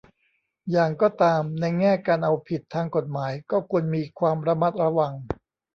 [0.71, 5.13] อย่างก็ตาม ในแง่การเอาผิดทางกฎหมายก็ควรมีความระมัดระวัง